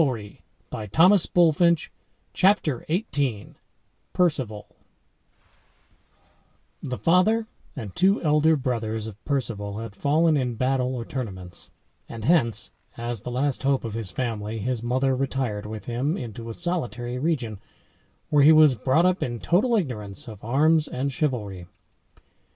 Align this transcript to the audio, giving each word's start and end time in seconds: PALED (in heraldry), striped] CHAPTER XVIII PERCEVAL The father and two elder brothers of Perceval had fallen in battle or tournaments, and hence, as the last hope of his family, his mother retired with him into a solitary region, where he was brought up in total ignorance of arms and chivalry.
PALED 0.01 0.17
(in 0.73 0.89
heraldry), 0.95 1.17
striped] 1.45 1.89
CHAPTER 2.33 2.83
XVIII 2.91 3.53
PERCEVAL 4.13 4.67
The 6.81 6.97
father 6.97 7.45
and 7.75 7.95
two 7.95 8.19
elder 8.23 8.55
brothers 8.55 9.05
of 9.05 9.23
Perceval 9.25 9.77
had 9.77 9.95
fallen 9.95 10.35
in 10.37 10.55
battle 10.55 10.95
or 10.95 11.05
tournaments, 11.05 11.69
and 12.09 12.25
hence, 12.25 12.71
as 12.97 13.21
the 13.21 13.29
last 13.29 13.61
hope 13.61 13.83
of 13.83 13.93
his 13.93 14.09
family, 14.09 14.57
his 14.57 14.81
mother 14.81 15.15
retired 15.15 15.67
with 15.67 15.85
him 15.85 16.17
into 16.17 16.49
a 16.49 16.53
solitary 16.55 17.19
region, 17.19 17.59
where 18.31 18.41
he 18.41 18.51
was 18.51 18.73
brought 18.73 19.05
up 19.05 19.21
in 19.21 19.37
total 19.39 19.75
ignorance 19.75 20.27
of 20.27 20.43
arms 20.43 20.87
and 20.87 21.11
chivalry. 21.13 21.67